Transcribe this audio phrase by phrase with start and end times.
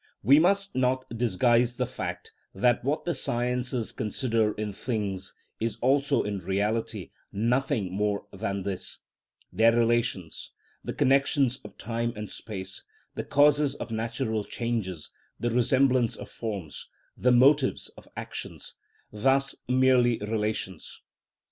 [0.23, 6.23] We must not disguise the fact that what the sciences consider in things is also
[6.23, 8.97] in reality nothing more than this;
[9.53, 10.49] their relations,
[10.83, 12.81] the connections of time and space,
[13.13, 20.99] the causes of natural changes, the resemblance of forms, the motives of actions,—thus merely relations.